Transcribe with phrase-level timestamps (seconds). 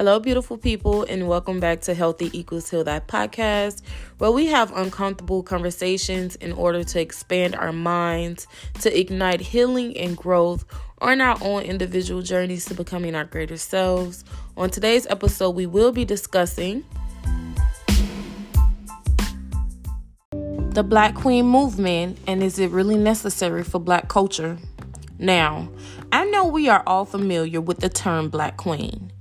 [0.00, 3.82] Hello, beautiful people, and welcome back to Healthy Equals Heal That podcast,
[4.16, 8.46] where we have uncomfortable conversations in order to expand our minds,
[8.80, 10.64] to ignite healing and growth
[11.02, 14.24] on our own individual journeys to becoming our greater selves.
[14.56, 16.82] On today's episode, we will be discussing
[20.70, 24.56] the Black Queen movement and is it really necessary for Black culture?
[25.18, 25.68] Now,
[26.10, 29.12] I know we are all familiar with the term Black Queen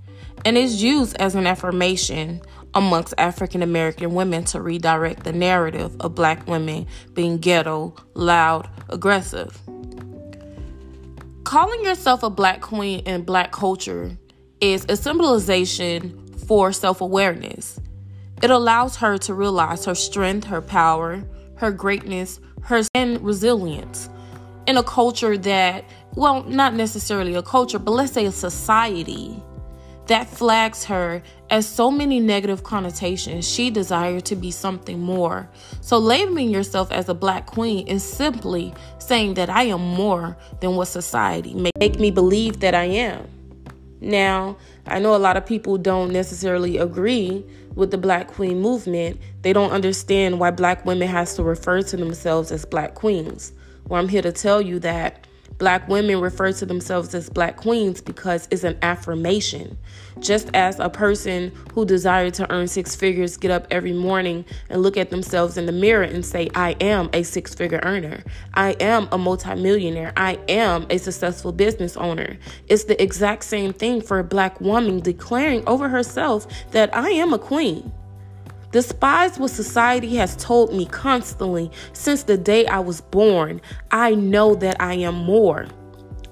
[0.46, 2.42] and is used as an affirmation
[2.74, 9.60] amongst African American women to redirect the narrative of black women being ghetto, loud, aggressive.
[11.44, 14.18] Calling yourself a black queen in black culture
[14.62, 17.80] is a symbolization for self awareness.
[18.42, 21.24] It allows her to realize her strength, her power,
[21.56, 24.10] her greatness, her and resilience
[24.68, 25.84] in a culture that,
[26.16, 29.42] well, not necessarily a culture, but let's say a society
[30.10, 31.22] that flags her
[31.52, 33.48] as so many negative connotations.
[33.48, 35.48] She desired to be something more.
[35.82, 40.76] So, labeling yourself as a black queen is simply saying that I am more than
[40.76, 43.28] what society make me believe that I am.
[44.02, 49.20] Now, I know a lot of people don't necessarily agree with the black queen movement.
[49.44, 53.54] They don't understand why black women has to refer to themselves as black queens.
[53.88, 58.02] Well, I'm here to tell you that Black women refer to themselves as black queens
[58.02, 59.78] because it's an affirmation.
[60.20, 64.82] Just as a person who desired to earn six figures get up every morning and
[64.82, 68.24] look at themselves in the mirror and say, I am a six figure earner.
[68.54, 70.14] I am a multimillionaire.
[70.16, 72.38] I am a successful business owner.
[72.68, 77.34] It's the exact same thing for a black woman declaring over herself that I am
[77.34, 77.92] a queen.
[78.72, 84.54] Despise what society has told me constantly since the day I was born, I know
[84.56, 85.68] that I am more.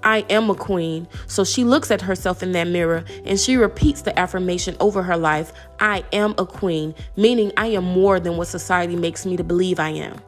[0.03, 1.07] I am a queen.
[1.25, 5.17] So she looks at herself in that mirror and she repeats the affirmation over her
[5.17, 9.43] life I am a queen, meaning I am more than what society makes me to
[9.43, 10.21] believe I am.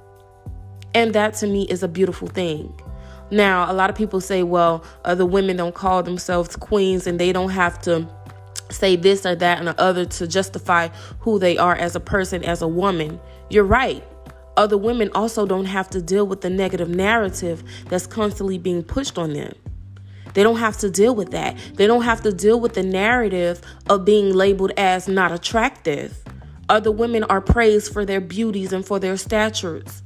[0.96, 2.74] And that to me is a beautiful thing.
[3.32, 7.32] Now, a lot of people say, well, other women don't call themselves queens and they
[7.32, 8.08] don't have to
[8.70, 12.44] say this or that and the other to justify who they are as a person,
[12.44, 13.20] as a woman.
[13.50, 14.04] You're right.
[14.58, 19.18] Other women also don't have to deal with the negative narrative that's constantly being pushed
[19.18, 19.54] on them.
[20.34, 21.58] They don't have to deal with that.
[21.76, 26.18] They don't have to deal with the narrative of being labeled as not attractive.
[26.68, 30.04] Other women are praised for their beauties and for their statures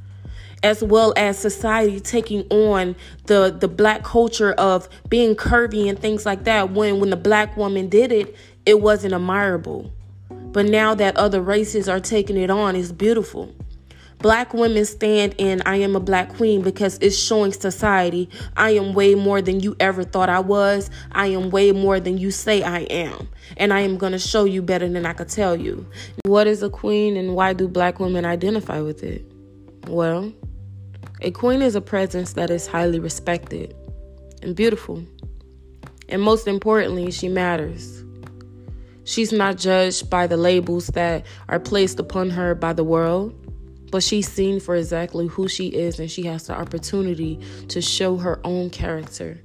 [0.63, 6.25] as well as society taking on the the black culture of being curvy and things
[6.25, 8.35] like that when when the black woman did it
[8.65, 9.91] it wasn't admirable.
[10.29, 13.53] But now that other races are taking it on it's beautiful.
[14.19, 18.93] Black women stand in i am a black queen because it's showing society i am
[18.93, 20.89] way more than you ever thought i was.
[21.11, 23.27] I am way more than you say i am.
[23.57, 25.85] And i am going to show you better than i could tell you.
[26.25, 29.25] What is a queen and why do black women identify with it?
[29.87, 30.31] Well
[31.23, 33.73] a queen is a presence that is highly respected
[34.41, 35.03] and beautiful.
[36.09, 38.03] And most importantly, she matters.
[39.05, 43.35] She's not judged by the labels that are placed upon her by the world,
[43.91, 48.17] but she's seen for exactly who she is and she has the opportunity to show
[48.17, 49.39] her own character.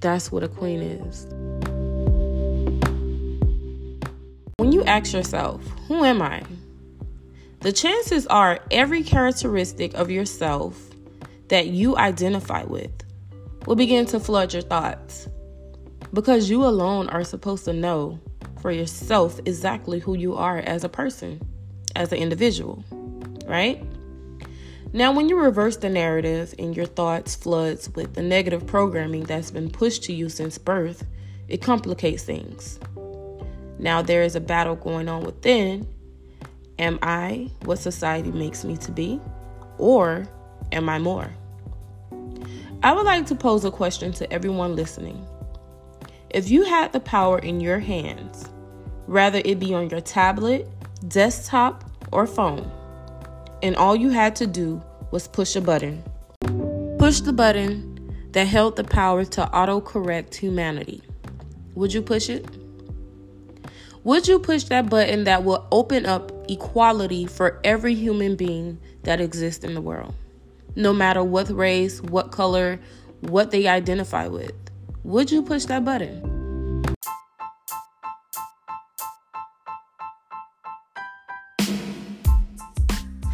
[0.00, 1.26] That's what a queen is.
[4.56, 6.42] When you ask yourself, who am I?
[7.60, 10.76] The chances are every characteristic of yourself
[11.48, 12.90] that you identify with
[13.66, 15.28] will begin to flood your thoughts
[16.12, 18.18] because you alone are supposed to know
[18.60, 21.40] for yourself exactly who you are as a person,
[21.96, 22.84] as an individual,
[23.46, 23.82] right?
[24.92, 29.50] Now, when you reverse the narrative and your thoughts floods with the negative programming that's
[29.50, 31.06] been pushed to you since birth,
[31.48, 32.78] it complicates things.
[33.78, 35.88] Now there is a battle going on within
[36.78, 39.20] Am I what society makes me to be?
[39.78, 40.26] Or
[40.72, 41.30] am I more?
[42.82, 45.24] I would like to pose a question to everyone listening.
[46.32, 48.48] If you had the power in your hands,
[49.04, 50.66] whether it be on your tablet,
[51.08, 52.70] desktop, or phone,
[53.62, 56.02] and all you had to do was push a button,
[56.98, 61.02] push the button that held the power to autocorrect humanity,
[61.74, 62.46] would you push it?
[64.02, 69.20] Would you push that button that will open up equality for every human being that
[69.20, 70.14] exists in the world,
[70.76, 72.80] no matter what race, what color,
[73.20, 74.61] what they identify with?
[75.04, 76.31] Would you push that button?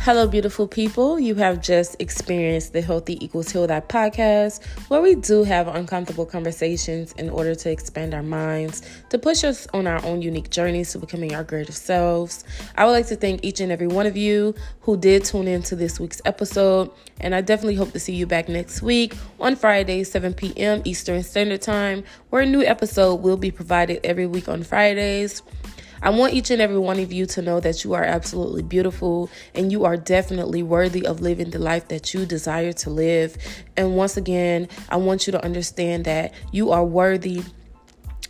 [0.08, 1.20] Hello, beautiful people.
[1.20, 6.24] You have just experienced the Healthy Equals Heal That podcast, where we do have uncomfortable
[6.24, 10.92] conversations in order to expand our minds, to push us on our own unique journeys
[10.92, 12.42] to becoming our greatest selves.
[12.74, 15.62] I would like to thank each and every one of you who did tune in
[15.64, 16.90] to this week's episode,
[17.20, 20.80] and I definitely hope to see you back next week on Friday, 7 p.m.
[20.86, 25.42] Eastern Standard Time, where a new episode will be provided every week on Fridays.
[26.02, 29.30] I want each and every one of you to know that you are absolutely beautiful
[29.54, 33.36] and you are definitely worthy of living the life that you desire to live.
[33.76, 37.42] And once again, I want you to understand that you are worthy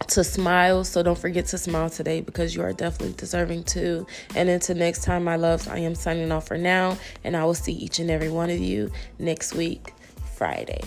[0.08, 0.84] to smile.
[0.84, 4.06] So don't forget to smile today because you are definitely deserving to.
[4.34, 6.96] And until next time, my loves, I am signing off for now.
[7.24, 9.92] And I will see each and every one of you next week,
[10.36, 10.80] Friday.